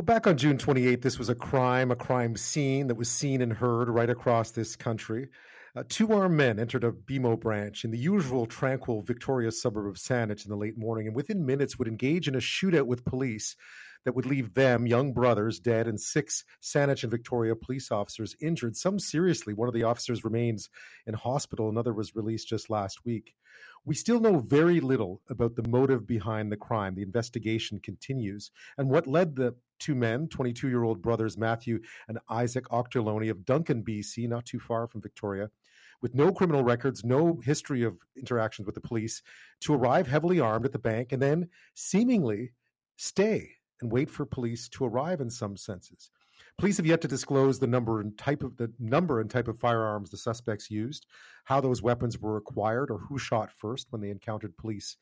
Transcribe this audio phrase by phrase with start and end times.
[0.00, 3.42] Well, back on June 28th, this was a crime, a crime scene that was seen
[3.42, 5.28] and heard right across this country.
[5.76, 9.96] Uh, two armed men entered a BMO branch in the usual tranquil Victoria suburb of
[9.96, 13.56] Saanich in the late morning and within minutes would engage in a shootout with police
[14.06, 18.76] that would leave them, young brothers, dead and six Saanich and Victoria police officers injured,
[18.76, 19.52] some seriously.
[19.52, 20.70] One of the officers remains
[21.06, 23.34] in hospital, another was released just last week.
[23.84, 26.94] We still know very little about the motive behind the crime.
[26.94, 28.50] The investigation continues.
[28.78, 33.44] And what led the two men, 22 year old brothers Matthew and Isaac Auchterlonie of
[33.44, 35.50] Duncan, BC, not too far from Victoria,
[36.02, 39.22] with no criminal records, no history of interactions with the police,
[39.60, 42.52] to arrive heavily armed at the bank and then seemingly
[42.96, 46.10] stay and wait for police to arrive in some senses.
[46.58, 49.58] Police have yet to disclose the number and type of the number and type of
[49.58, 51.06] firearms the suspects used,
[51.44, 54.96] how those weapons were acquired, or who shot first when they encountered police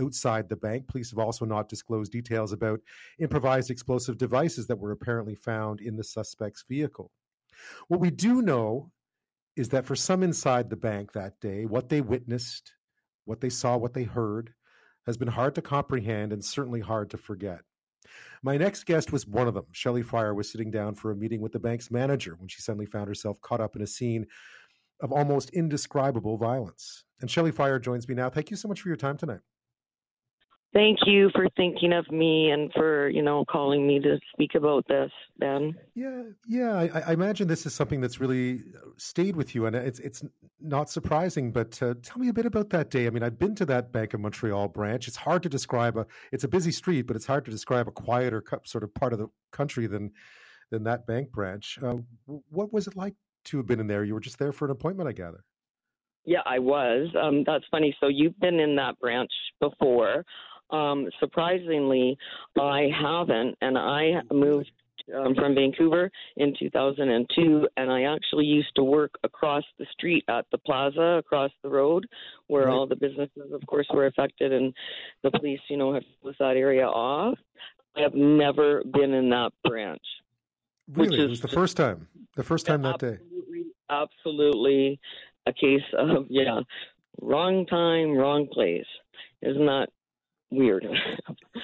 [0.00, 0.88] outside the bank.
[0.88, 2.80] Police have also not disclosed details about
[3.18, 7.12] improvised explosive devices that were apparently found in the suspect's vehicle.
[7.88, 8.90] What we do know
[9.56, 12.72] is that for some inside the bank that day, what they witnessed,
[13.24, 14.52] what they saw, what they heard,
[15.06, 17.60] has been hard to comprehend and certainly hard to forget.
[18.42, 19.66] My next guest was one of them.
[19.72, 22.86] Shelli Fryer was sitting down for a meeting with the bank's manager when she suddenly
[22.86, 24.26] found herself caught up in a scene
[25.00, 27.04] of almost indescribable violence.
[27.20, 28.30] And Shelli Fryer joins me now.
[28.30, 29.40] Thank you so much for your time tonight
[30.74, 34.86] thank you for thinking of me and for you know calling me to speak about
[34.88, 38.62] this ben yeah yeah i, I imagine this is something that's really
[38.98, 40.22] stayed with you and it's it's
[40.60, 43.54] not surprising but uh, tell me a bit about that day i mean i've been
[43.54, 47.06] to that bank of montreal branch it's hard to describe a it's a busy street
[47.06, 50.10] but it's hard to describe a quieter sort of part of the country than
[50.70, 51.96] than that bank branch uh,
[52.50, 54.70] what was it like to have been in there you were just there for an
[54.70, 55.44] appointment i gather
[56.26, 57.08] yeah, I was.
[57.20, 57.94] Um, that's funny.
[58.00, 60.24] So you've been in that branch before.
[60.74, 62.18] Um, surprisingly,
[62.60, 64.72] I haven't, and I moved
[65.14, 70.46] um, from Vancouver in 2002, and I actually used to work across the street at
[70.50, 72.06] the plaza across the road,
[72.48, 74.74] where all the businesses, of course, were affected, and
[75.22, 77.38] the police, you know, have closed that area off.
[77.96, 80.02] I have never been in that branch.
[80.92, 82.08] Really, it was the first time.
[82.34, 83.18] The first time that day.
[83.90, 84.98] Absolutely,
[85.46, 86.60] a case of yeah,
[87.20, 88.86] wrong time, wrong place.
[89.40, 89.88] Isn't that
[90.50, 90.86] weird.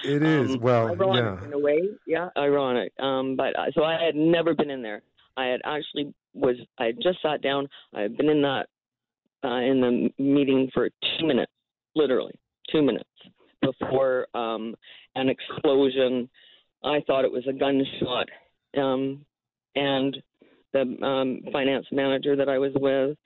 [0.03, 0.55] It is.
[0.55, 1.45] Um, well, ironic yeah.
[1.45, 1.81] in a way.
[2.07, 2.91] Yeah, ironic.
[2.99, 5.03] Um, but uh, so I had never been in there.
[5.37, 6.55] I had actually was.
[6.79, 7.67] I had just sat down.
[7.93, 8.67] I had been in that
[9.43, 11.51] uh, in the meeting for two minutes,
[11.93, 12.33] literally
[12.71, 13.09] two minutes
[13.61, 14.73] before um,
[15.15, 16.27] an explosion.
[16.83, 18.29] I thought it was a gunshot,
[18.75, 19.23] um,
[19.75, 20.17] and
[20.73, 23.17] the um, finance manager that I was with,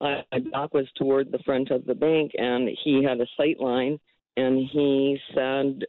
[0.00, 3.60] uh, my back was toward the front of the bank, and he had a sight
[3.60, 3.98] line
[4.36, 5.84] and he said,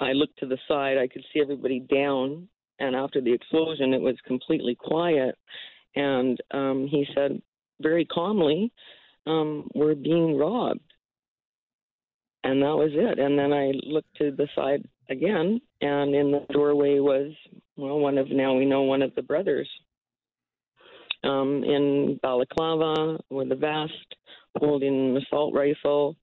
[0.00, 4.00] I looked to the side, I could see everybody down, and after the explosion, it
[4.00, 5.36] was completely quiet.
[5.96, 7.42] And um, he said
[7.80, 8.72] very calmly,
[9.26, 10.80] um, We're being robbed.
[12.44, 13.18] And that was it.
[13.18, 17.32] And then I looked to the side again, and in the doorway was,
[17.76, 19.68] well, one of now we know one of the brothers
[21.24, 24.14] um, in balaclava with a vest,
[24.56, 26.16] holding an assault rifle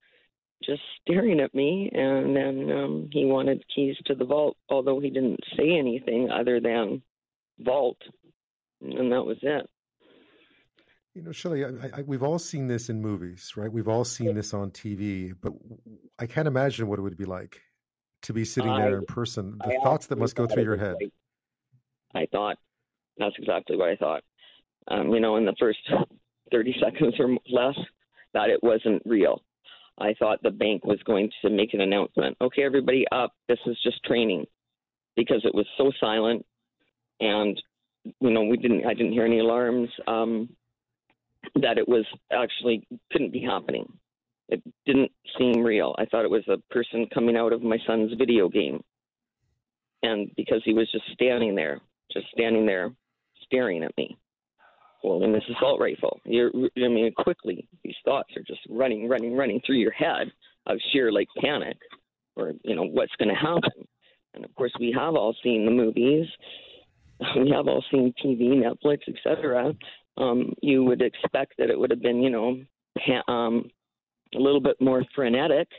[0.66, 5.10] just staring at me, and then um, he wanted keys to the vault, although he
[5.10, 7.02] didn't say anything other than
[7.60, 7.98] vault,
[8.82, 9.70] and that was it.
[11.14, 13.72] You know, Shelli, I, I, we've all seen this in movies, right?
[13.72, 15.54] We've all seen this on TV, but
[16.20, 17.62] I can't imagine what it would be like
[18.24, 19.58] to be sitting I, there in person.
[19.64, 20.96] The thoughts that must go through your head.
[21.00, 21.14] Like,
[22.14, 22.58] I thought
[23.18, 24.24] that's exactly what I thought.
[24.90, 25.80] Um, you know, in the first
[26.52, 27.78] 30 seconds or less,
[28.34, 29.42] that it wasn't real.
[29.98, 32.38] I thought the bank was going to make an announcement.
[32.42, 33.34] Okay, everybody up.
[33.48, 34.46] This is just training
[35.16, 36.46] because it was so silent
[37.22, 37.62] and
[38.20, 40.50] you know we didn't I didn't hear any alarms um,
[41.56, 43.92] that it was actually couldn't be happening.
[44.50, 45.96] It didn't seem real.
[45.98, 48.84] I thought it was a person coming out of my son's video game.
[50.04, 51.82] And because he was just standing there,
[52.12, 52.92] just standing there
[53.44, 54.18] staring at me
[55.24, 56.20] and this assault rifle.
[56.26, 60.32] You're, I mean, quickly these thoughts are just running, running, running through your head
[60.68, 61.78] of sheer like panic,
[62.36, 63.88] or you know what's going to happen.
[64.34, 66.28] And of course, we have all seen the movies.
[67.38, 69.74] We have all seen TV, Netflix, etc.
[70.18, 72.60] Um, you would expect that it would have been, you know,
[73.30, 73.70] um,
[74.36, 75.70] a little bit more frenetic.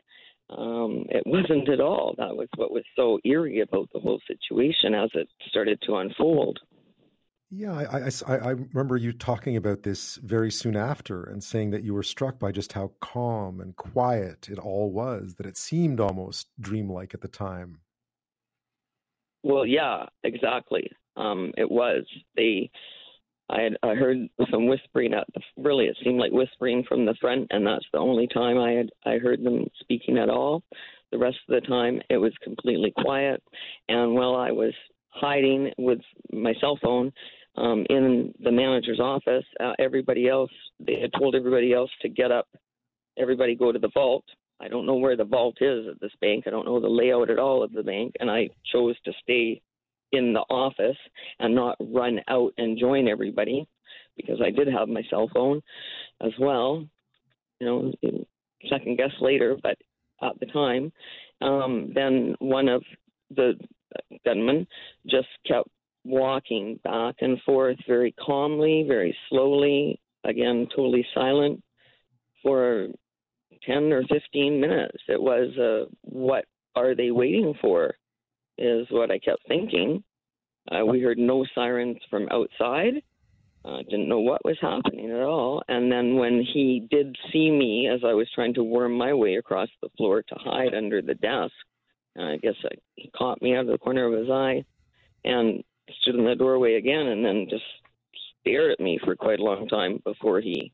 [0.49, 2.15] Um, it wasn't at all.
[2.17, 6.59] That was what was so eerie about the whole situation as it started to unfold.
[7.51, 11.85] Yeah, I, I, I, remember you talking about this very soon after and saying that
[11.85, 16.01] you were struck by just how calm and quiet it all was, that it seemed
[16.01, 17.79] almost dreamlike at the time.
[19.45, 20.91] well, yeah, exactly.
[21.17, 22.05] Um, it was
[22.37, 22.71] they.
[23.49, 27.15] I had I heard some whispering at the really it seemed like whispering from the
[27.21, 30.65] front, and that's the only time I had I heard them speaking at all.
[31.13, 33.41] The rest of the time it was completely quiet,
[33.89, 34.75] and while I was
[35.11, 36.01] hiding with
[36.33, 37.13] my cell phone
[37.57, 42.31] um, in the manager's office, uh, everybody else they had told everybody else to get
[42.31, 42.49] up,
[43.19, 44.25] everybody go to the vault.
[44.61, 46.45] I don't know where the vault is at this bank.
[46.47, 49.61] I don't know the layout at all of the bank, and I chose to stay
[50.13, 50.97] in the office
[51.39, 53.67] and not run out and join everybody
[54.17, 55.61] because I did have my cell phone
[56.23, 56.87] as well.
[57.61, 57.93] You know,
[58.71, 59.77] second guess later, but
[60.23, 60.93] at the time,
[61.41, 62.83] um, then one of
[63.35, 63.55] the
[64.25, 64.67] gunmen
[65.07, 65.69] just kept
[66.07, 71.63] walking back and forth very calmly, very slowly, again, totally silent
[72.43, 72.89] for
[73.65, 74.99] 10 or 15 minutes.
[75.09, 76.45] It was, uh, what
[76.75, 77.95] are they waiting for?
[78.59, 80.03] Is what I kept thinking.
[80.71, 82.95] Uh, we heard no sirens from outside.
[83.65, 85.63] Uh, didn't know what was happening at all.
[85.69, 89.37] And then when he did see me as I was trying to worm my way
[89.37, 91.53] across the floor to hide under the desk,
[92.17, 94.65] I guess I, he caught me out of the corner of his eye
[95.27, 95.63] and
[96.01, 97.65] stood in the doorway again and then just
[98.41, 100.73] stared at me for quite a long time before he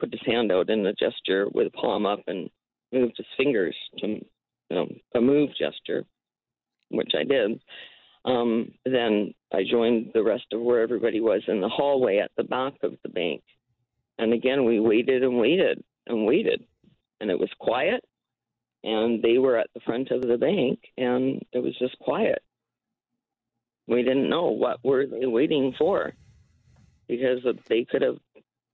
[0.00, 2.50] put his hand out in a gesture with the palm up and
[2.92, 4.06] moved his fingers to
[4.70, 6.04] you know, a move gesture,
[6.90, 7.60] which I did.
[8.24, 12.44] Um, then I joined the rest of where everybody was in the hallway at the
[12.44, 13.42] back of the bank.
[14.18, 16.64] And again, we waited and waited and waited.
[17.20, 18.02] And it was quiet.
[18.82, 22.42] And they were at the front of the bank, and it was just quiet.
[23.86, 26.12] We didn't know what were they waiting for
[27.08, 28.16] because they could have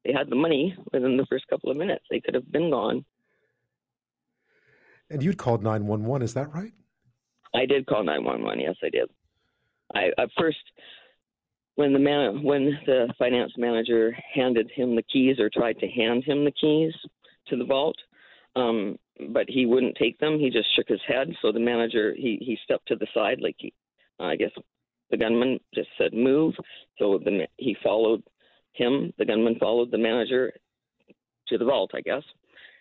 [0.04, 2.04] they had the money within the first couple of minutes.
[2.10, 3.04] They could have been gone.
[5.10, 6.72] And you'd called 911, is that right?
[7.54, 9.10] I did call 911, yes, I did.
[9.92, 10.58] I at first
[11.74, 16.24] when the man when the finance manager handed him the keys or tried to hand
[16.24, 16.92] him the keys
[17.48, 17.96] to the vault,
[18.54, 18.96] um,
[19.30, 20.38] but he wouldn't take them.
[20.38, 21.34] He just shook his head.
[21.42, 23.72] So the manager he he stepped to the side like he,
[24.20, 24.52] I guess
[25.10, 26.54] the gunman just said move.
[26.98, 28.22] So the he followed
[28.72, 30.52] him, the gunman followed the manager
[31.48, 32.22] to the vault, I guess,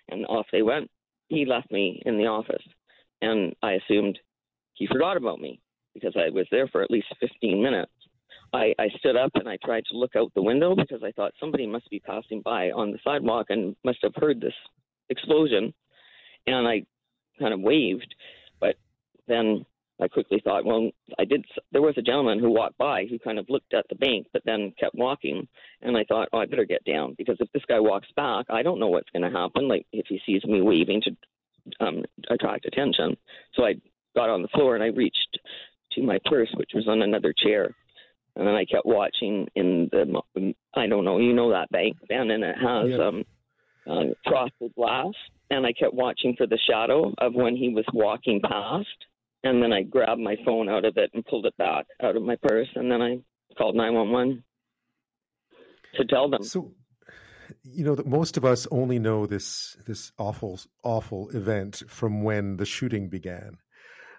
[0.09, 0.89] and off they went.
[1.27, 2.63] He left me in the office,
[3.21, 4.17] and I assumed
[4.73, 5.59] he forgot about me
[5.93, 7.91] because I was there for at least 15 minutes.
[8.53, 11.33] I, I stood up and I tried to look out the window because I thought
[11.39, 14.53] somebody must be passing by on the sidewalk and must have heard this
[15.09, 15.73] explosion.
[16.47, 16.83] And I
[17.39, 18.15] kind of waved,
[18.59, 18.75] but
[19.27, 19.65] then
[20.01, 21.45] I quickly thought, well, I did.
[21.71, 24.43] There was a gentleman who walked by who kind of looked at the bank, but
[24.45, 25.47] then kept walking.
[25.81, 28.63] And I thought, oh, I better get down because if this guy walks back, I
[28.63, 29.67] don't know what's going to happen.
[29.67, 33.17] Like if he sees me waving to um, attract attention.
[33.55, 33.75] So I
[34.15, 35.37] got on the floor and I reached
[35.93, 37.75] to my purse, which was on another chair.
[38.35, 40.21] And then I kept watching in the,
[40.75, 42.99] I don't know, you know that bank, Ben, and it has yep.
[42.99, 43.23] um,
[43.89, 45.13] uh, frosted glass.
[45.49, 48.87] And I kept watching for the shadow of when he was walking past
[49.43, 52.23] and then I grabbed my phone out of it and pulled it back out of
[52.23, 53.19] my purse, and then I
[53.57, 54.43] called nine one one
[55.95, 56.43] to tell them.
[56.43, 56.71] So,
[57.63, 62.57] you know, that most of us only know this this awful awful event from when
[62.57, 63.57] the shooting began.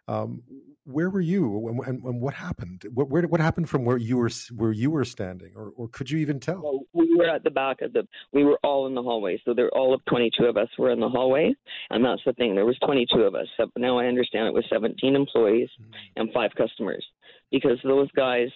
[0.08, 0.42] Um,
[0.92, 2.84] where were you, and, and, and what happened?
[2.94, 6.10] What, where, what happened from where you were where you were standing, or, or could
[6.10, 6.60] you even tell?
[6.62, 8.06] Well, we were at the back of the.
[8.32, 11.00] We were all in the hallway, so there all of 22 of us were in
[11.00, 11.54] the hallway,
[11.90, 12.54] and that's the thing.
[12.54, 13.46] There was 22 of us.
[13.76, 16.20] Now I understand it was 17 employees mm-hmm.
[16.20, 17.04] and five customers,
[17.50, 18.48] because those guys.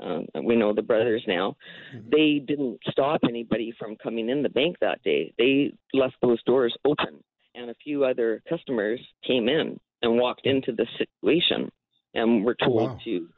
[0.00, 1.56] Um, we know the brothers now.
[1.94, 2.08] Mm-hmm.
[2.10, 5.32] They didn't stop anybody from coming in the bank that day.
[5.38, 7.22] They left those doors open,
[7.54, 11.70] and a few other customers came in and walked into the situation
[12.14, 12.98] and were oh, told wow.
[13.04, 13.28] to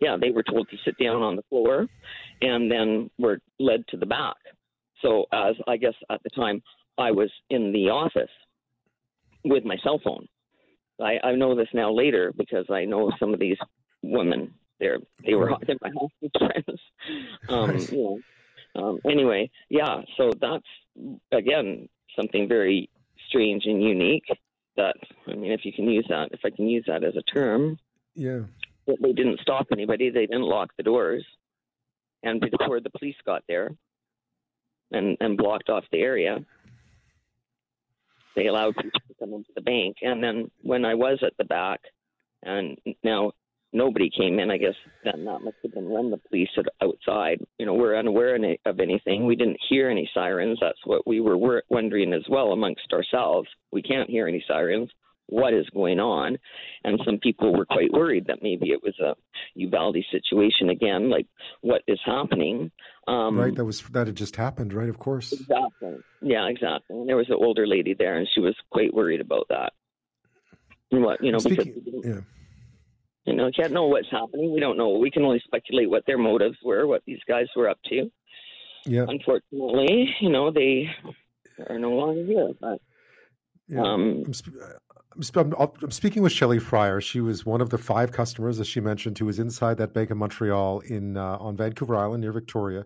[0.00, 1.86] yeah they were told to sit down on the floor
[2.40, 4.36] and then were led to the back.
[5.02, 6.62] So as i guess at the time
[6.98, 8.30] i was in the office
[9.44, 10.26] with my cell phone.
[11.00, 13.58] I i know this now later because i know some of these
[14.02, 14.54] women.
[14.80, 16.80] They're they were they're my hostage friends.
[17.48, 17.92] Um right.
[17.92, 18.20] you
[18.74, 20.70] know um anyway yeah so that's
[21.32, 22.88] again something very
[23.28, 24.28] strange and unique
[24.76, 27.22] that I mean, if you can use that, if I can use that as a
[27.22, 27.78] term,
[28.14, 28.40] yeah,
[28.86, 30.10] they didn't stop anybody.
[30.10, 31.24] They didn't lock the doors,
[32.22, 33.70] and before the police got there,
[34.92, 36.44] and and blocked off the area,
[38.34, 39.96] they allowed people to come into the bank.
[40.02, 41.80] And then when I was at the back,
[42.42, 43.32] and now
[43.76, 44.50] nobody came in.
[44.50, 47.38] I guess then that must have been when the police had outside.
[47.58, 49.26] You know, we're unaware of anything.
[49.26, 50.58] We didn't hear any sirens.
[50.60, 53.48] That's what we were wondering as well amongst ourselves.
[53.70, 54.90] We can't hear any sirens.
[55.28, 56.38] what is going on.
[56.84, 59.14] And some people were quite worried that maybe it was a
[59.54, 61.26] Uvalde situation again, like
[61.60, 62.70] what is happening.
[63.08, 64.88] Um, right, that was that had just happened, right?
[64.88, 65.32] Of course.
[65.32, 65.96] Exactly.
[66.22, 66.96] Yeah, exactly.
[66.96, 69.72] And there was an older lady there, and she was quite worried about that.
[70.90, 72.20] And what you know, Speaking, because yeah.
[73.26, 74.52] You know, can't know what's happening.
[74.52, 74.90] We don't know.
[74.90, 78.10] We can only speculate what their motives were, what these guys were up to.
[78.84, 79.06] Yeah.
[79.08, 80.88] Unfortunately, you know, they
[81.68, 82.52] are no longer here.
[82.60, 82.80] But
[83.66, 83.82] yeah.
[83.82, 87.00] um, I'm, sp- I'm, I'm, speaking with Shelli Fryer.
[87.00, 90.10] She was one of the five customers, as she mentioned, who was inside that Bank
[90.10, 92.84] of Montreal in uh, on Vancouver Island near Victoria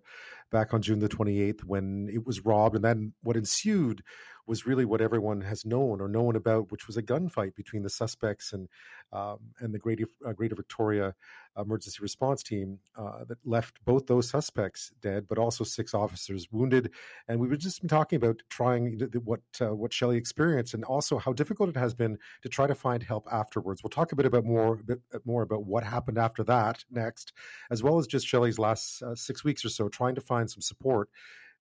[0.50, 2.76] back on June the 28th when it was robbed.
[2.76, 4.02] And then what ensued
[4.46, 7.90] was really what everyone has known or known about, which was a gunfight between the
[7.90, 8.68] suspects and
[9.12, 11.14] um, and the Greater, uh, Greater Victoria
[11.60, 16.92] Emergency Response Team uh, that left both those suspects dead, but also six officers wounded.
[17.28, 21.32] And we were just talking about trying what uh, what Shelli experienced, and also how
[21.32, 23.82] difficult it has been to try to find help afterwards.
[23.82, 27.32] We'll talk a bit about more a bit more about what happened after that next,
[27.70, 30.62] as well as just Shelli's last uh, six weeks or so trying to find some
[30.62, 31.08] support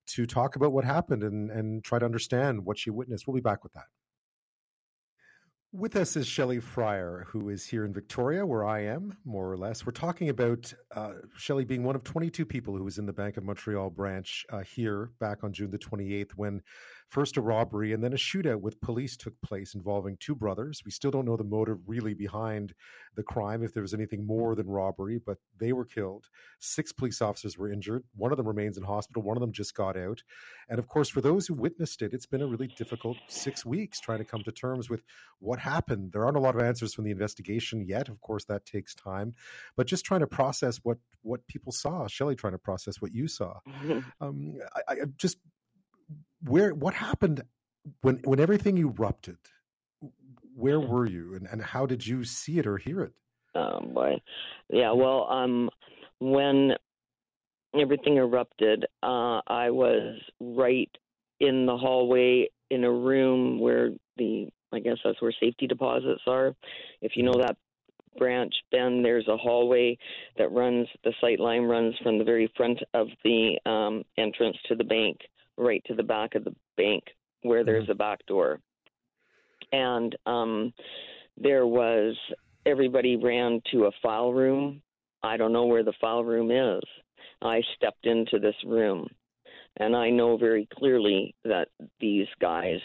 [0.08, 3.28] to talk about what happened and, and try to understand what she witnessed.
[3.28, 3.86] We'll be back with that.
[5.72, 9.56] With us is Shelli Fryer, who is here in Victoria, where I am, more or
[9.56, 9.86] less.
[9.86, 13.38] We're talking about uh, Shelli being one of 22 people who was in the Bank
[13.38, 16.64] of Montreal branch uh, here back on June the 28th when
[17.10, 20.84] First, a robbery and then a shootout with police took place involving two brothers.
[20.86, 22.76] We still don't know the motive really behind
[23.16, 26.28] the crime, if there was anything more than robbery, but they were killed.
[26.60, 28.04] Six police officers were injured.
[28.16, 29.24] One of them remains in hospital.
[29.24, 30.22] One of them just got out.
[30.70, 34.00] And of course, for those who witnessed it, it's been a really difficult six weeks
[34.00, 35.02] trying to come to terms with
[35.40, 36.12] what happened.
[36.12, 38.08] There aren't a lot of answers from the investigation yet.
[38.08, 39.34] Of course, that takes time,
[39.76, 42.06] but just trying to process what what people saw.
[42.06, 43.56] Shelli trying to process what you saw.
[44.22, 45.38] Um, I, I just
[46.44, 47.44] where what happened
[48.02, 49.38] when when everything erupted?
[50.56, 53.14] Where were you, and, and how did you see it or hear it?
[53.56, 54.22] Um, boy,
[54.70, 54.92] yeah.
[54.92, 55.70] Well, um,
[56.20, 56.74] when
[57.80, 60.90] everything erupted, uh, I was right
[61.40, 66.56] in the hallway in a room where the I guess that's where safety deposits are.
[67.02, 67.58] If you know that
[68.18, 69.98] branch, then there's a hallway
[70.38, 70.88] that runs.
[71.04, 75.18] The sight line runs from the very front of the um, entrance to the bank
[75.60, 77.04] right to the back of the bank
[77.42, 77.92] where there's mm-hmm.
[77.92, 78.60] a back door.
[79.72, 80.74] And um,
[81.38, 82.16] there was
[82.66, 84.82] everybody ran to a file room.
[85.22, 86.84] I don't know where the file room is.
[87.42, 89.08] I stepped into this room,
[89.78, 92.80] and I know very clearly that these guys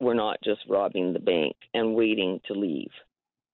[0.00, 2.90] were not just robbing the bank and waiting to leave.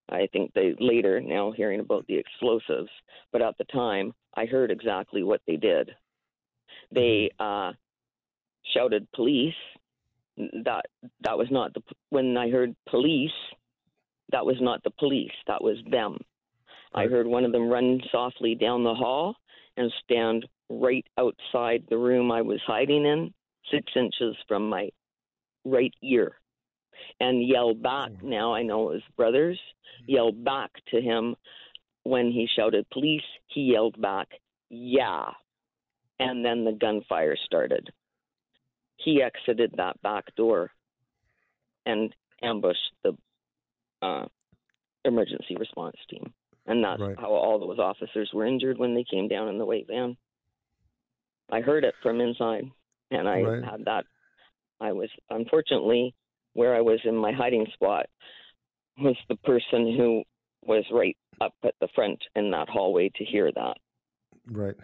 [0.08, 2.90] I think they later now hearing about the explosives,
[3.32, 5.90] but at the time I heard exactly what they did.
[6.92, 7.70] They mm-hmm.
[7.70, 7.72] uh,
[8.74, 9.54] shouted police.
[10.36, 10.86] That
[11.22, 11.80] that was not the
[12.10, 13.30] when I heard police.
[14.32, 15.32] That was not the police.
[15.46, 16.18] That was them.
[16.94, 19.36] I heard one of them run softly down the hall
[19.76, 23.32] and stand right outside the room I was hiding in,
[23.70, 24.88] six inches from my
[25.64, 26.32] right ear,
[27.20, 28.10] and yell back.
[28.10, 28.24] Mm.
[28.24, 29.60] Now I know it was brothers.
[30.06, 31.34] Yell back to him
[32.02, 33.22] when he shouted police.
[33.48, 34.28] He yelled back,
[34.70, 35.30] "Yeah,"
[36.18, 37.90] and then the gunfire started
[38.96, 40.70] he exited that back door
[41.84, 43.16] and ambushed the
[44.02, 44.26] uh,
[45.04, 46.32] emergency response team.
[46.66, 47.18] And that's right.
[47.18, 50.16] how all those officers were injured when they came down in the white van.
[51.50, 52.64] I heard it from inside,
[53.12, 53.64] and I right.
[53.64, 54.04] had that.
[54.80, 56.14] I was unfortunately
[56.54, 58.06] where I was in my hiding spot
[58.98, 60.22] was the person who
[60.62, 63.76] was right up at the front in that hallway to hear that.
[64.50, 64.74] Right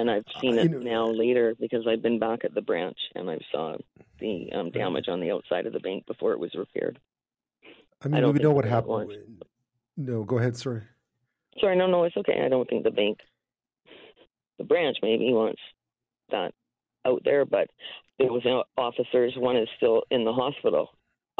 [0.00, 3.38] and I've seen it now later because I've been back at the branch and I
[3.52, 3.76] saw
[4.18, 6.98] the um, damage on the outside of the bank before it was repaired.
[8.02, 9.44] I mean, I we know what happened.
[9.96, 10.56] No, go ahead.
[10.56, 10.82] Sorry.
[11.60, 12.42] Sorry, no, no, it's okay.
[12.42, 13.18] I don't think the bank,
[14.56, 15.60] the branch maybe wants
[16.30, 16.54] that
[17.04, 17.68] out there, but
[18.18, 19.34] there was officers.
[19.36, 20.90] One is still in the hospital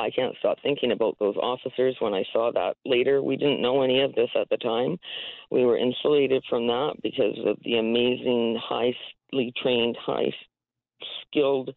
[0.01, 3.23] I can't stop thinking about those officers when I saw that later.
[3.23, 4.99] We didn't know any of this at the time.
[5.51, 10.33] We were insulated from that because of the amazing, highly trained, high
[11.27, 11.71] skilled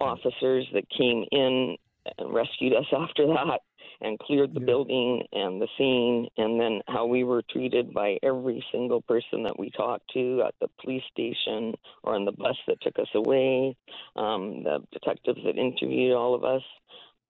[0.00, 1.76] officers that came in
[2.18, 3.60] and rescued us after that
[4.02, 4.66] and cleared the yeah.
[4.66, 9.58] building and the scene, and then how we were treated by every single person that
[9.58, 13.76] we talked to at the police station or on the bus that took us away,
[14.16, 16.62] um, the detectives that interviewed all of us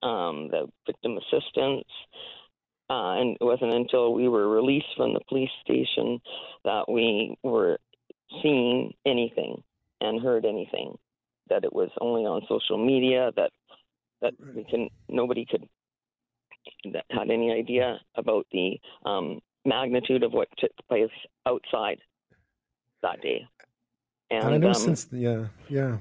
[0.02, 1.86] um, the victim assistance.
[2.88, 6.20] Uh, and it wasn't until we were released from the police station
[6.64, 7.78] that we were
[8.42, 9.62] seeing anything
[10.00, 10.96] and heard anything.
[11.48, 13.50] That it was only on social media that
[14.22, 15.68] that we can nobody could
[16.92, 21.10] that had any idea about the um, magnitude of what took place
[21.46, 21.98] outside
[23.02, 23.46] that day.
[24.30, 25.98] And, and I know um, since yeah yeah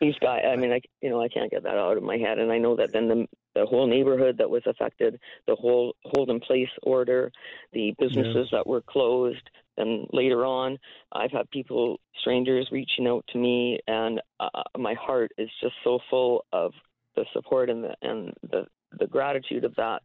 [0.00, 0.42] these guys.
[0.46, 2.58] I mean, I you know I can't get that out of my head, and I
[2.58, 6.68] know that then the the whole neighborhood that was affected, the whole hold in place
[6.82, 7.32] order,
[7.72, 8.58] the businesses yeah.
[8.58, 10.78] that were closed, and later on,
[11.12, 15.98] I've had people, strangers, reaching out to me, and uh, my heart is just so
[16.10, 16.72] full of
[17.16, 18.66] the support and the and the
[18.98, 20.02] the gratitude of that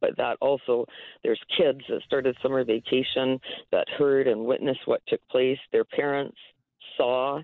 [0.00, 0.84] but that also
[1.22, 6.36] there's kids that started summer vacation that heard and witnessed what took place their parents
[6.96, 7.40] saw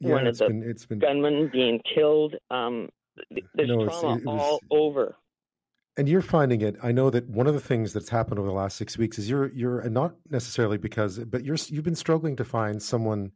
[0.00, 0.98] yeah, one of the been, it's been...
[0.98, 2.88] gunmen being killed um,
[3.54, 4.40] there's no, trauma it was...
[4.40, 5.16] all over
[5.96, 8.54] and you're finding it i know that one of the things that's happened over the
[8.54, 12.44] last six weeks is you're you're not necessarily because but you're you've been struggling to
[12.44, 13.32] find someone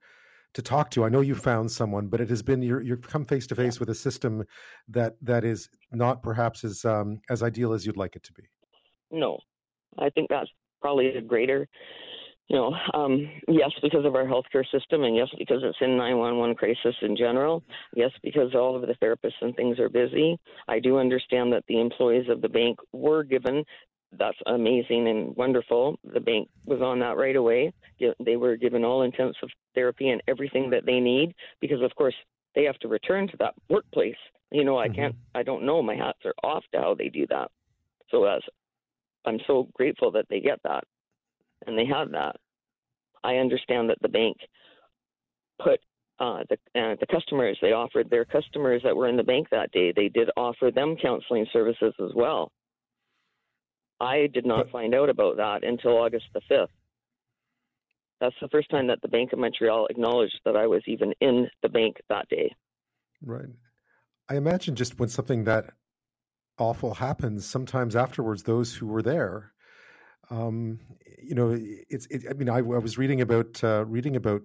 [0.55, 1.05] to talk to.
[1.05, 3.81] I know you found someone, but it has been you're you've come face to face
[3.81, 4.45] with a system
[4.89, 8.43] that that is not perhaps as um, as ideal as you'd like it to be.
[9.11, 9.39] No,
[9.99, 10.51] I think that's
[10.81, 11.69] probably a greater.
[12.53, 16.55] You know, um, yes, because of our healthcare system, and yes, because it's in 911
[16.55, 17.63] crisis in general.
[17.97, 20.39] Yes, because all of the therapists and things are busy.
[20.69, 23.65] I do understand that the employees of the bank were given
[24.19, 25.99] that's amazing and wonderful.
[26.13, 27.73] The bank was on that right away.
[28.23, 32.15] They were given all intensive therapy and everything that they need because, of course,
[32.55, 34.15] they have to return to that workplace.
[34.51, 34.97] You know, I mm-hmm.
[34.97, 35.83] can't, I don't know.
[35.83, 37.51] My hats are off to how they do that.
[38.11, 38.43] So, as
[39.25, 40.85] I'm so grateful that they get that
[41.67, 42.37] and they have that.
[43.25, 44.37] I understand that the bank
[45.63, 45.81] put
[46.19, 49.73] uh, the uh, the customers they offered their customers that were in the bank that
[49.73, 49.93] day.
[49.95, 52.53] They did offer them counseling services as well.
[54.01, 56.67] I did not but, find out about that until August the 5th.
[58.21, 61.49] That's the first time that the Bank of Montreal acknowledged that I was even in
[61.63, 62.55] the bank that day.
[63.21, 63.47] Right.
[64.29, 65.71] I imagine just when something that
[66.59, 69.53] awful happens, sometimes afterwards, those who were there,
[70.33, 70.79] um,
[71.23, 71.57] you know,
[71.89, 72.07] it's.
[72.07, 74.43] It, I mean, I, I was reading about uh, reading about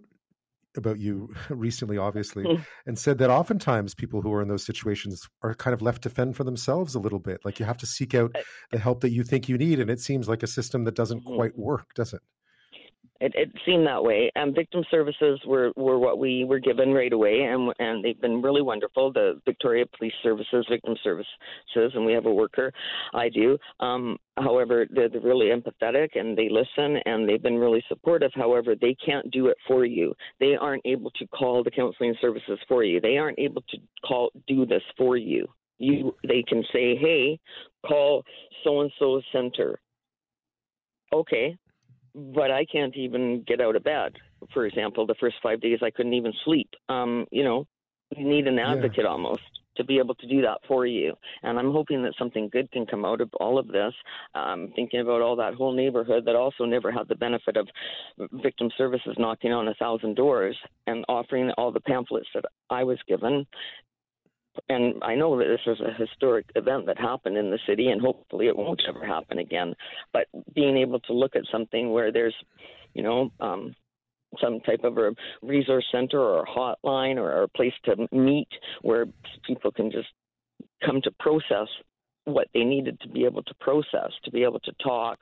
[0.76, 2.64] about you recently, obviously, mm.
[2.86, 6.10] and said that oftentimes people who are in those situations are kind of left to
[6.10, 7.40] fend for themselves a little bit.
[7.46, 8.36] Like you have to seek out
[8.72, 11.20] the help that you think you need, and it seems like a system that doesn't
[11.20, 11.36] mm-hmm.
[11.36, 12.22] quite work, does it?
[13.20, 14.32] It, it seemed that way.
[14.36, 18.42] Um, victim services were, were what we were given right away, and and they've been
[18.42, 19.12] really wonderful.
[19.12, 21.28] The Victoria Police Services, Victim Services,
[21.76, 22.72] and we have a worker.
[23.14, 23.58] I do.
[23.80, 28.32] Um, however, they're, they're really empathetic and they listen, and they've been really supportive.
[28.36, 30.14] However, they can't do it for you.
[30.40, 33.02] They aren't able to call the counseling services for you.
[33.02, 35.48] They aren't able to call do this for you.
[35.80, 37.40] You they can say, hey,
[37.86, 38.24] call
[38.64, 39.80] so and so center.
[41.14, 41.56] Okay,
[42.18, 44.16] but I can't even get out of bed.
[44.54, 46.70] For example, the first five days I couldn't even sleep.
[46.90, 47.68] Um, you know,
[48.16, 49.10] you need an advocate yeah.
[49.10, 49.42] almost
[49.76, 51.14] to be able to do that for you.
[51.44, 53.94] And I'm hoping that something good can come out of all of this.
[54.34, 57.68] Um, thinking about all that whole neighborhood that also never had the benefit of
[58.42, 62.98] victim services knocking on a thousand doors and offering all the pamphlets that I was
[63.08, 63.46] given
[64.70, 68.02] and I know that this is a historic event that happened in the city, and
[68.02, 69.76] hopefully it won't ever happen again.
[70.14, 72.36] But being able to look at something where there's,
[72.94, 73.76] you know, um,
[74.42, 78.50] some type of a resource center or a hotline or a place to meet
[78.82, 79.06] where
[79.46, 80.10] people can just
[80.86, 81.68] come to process
[82.26, 85.20] what they needed to be able to process, to be able to talk,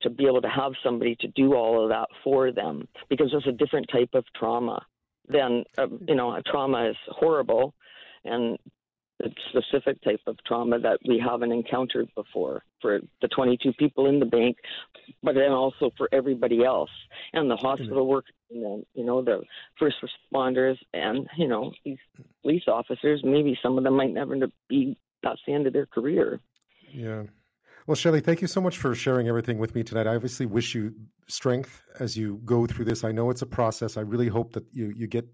[0.00, 3.46] to be able to have somebody to do all of that for them, because it's
[3.46, 4.80] a different type of trauma.
[5.28, 7.74] Then, uh, you know, a trauma is horrible,
[8.24, 8.58] and
[9.18, 14.18] the specific type of trauma that we haven't encountered before for the 22 people in
[14.18, 14.56] the bank,
[15.22, 16.90] but then also for everybody else
[17.32, 17.66] and the mm-hmm.
[17.66, 19.42] hospital workers, and then, you know, the
[19.78, 21.98] first responders and, you know, these
[22.42, 23.20] police officers.
[23.22, 24.36] Maybe some of them might never
[24.68, 26.40] be, that's the end of their career.
[26.92, 27.22] Yeah.
[27.86, 30.06] Well, Shelli, thank you so much for sharing everything with me tonight.
[30.06, 30.94] I obviously wish you
[31.26, 33.02] strength as you go through this.
[33.02, 33.96] I know it's a process.
[33.96, 35.26] I really hope that you, you get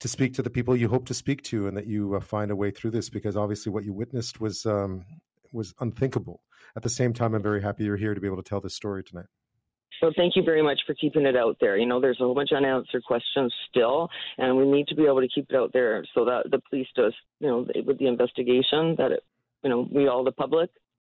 [0.00, 2.50] to speak to the people you hope to speak to, and that you uh, find
[2.50, 3.08] a way through this.
[3.08, 5.02] Because obviously, what you witnessed was um,
[5.50, 6.42] was unthinkable.
[6.76, 8.74] At the same time, I'm very happy you're here to be able to tell this
[8.74, 9.26] story tonight.
[9.98, 11.78] So thank you very much for keeping it out there.
[11.78, 15.04] You know, there's a whole bunch of unanswered questions still, and we need to be
[15.04, 18.06] able to keep it out there so that the police does, you know, with the
[18.06, 19.24] investigation that it,
[19.64, 20.70] you know, we all the public